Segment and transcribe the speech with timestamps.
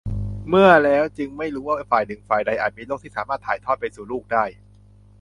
[0.49, 4.43] เมื่อ แล้วจึงไม่รู้ว่าฝ่ายหนึ่งฝ่ายใดอาจมีโรคที่สามารถถ่ายทอดไปสู่ลูกได้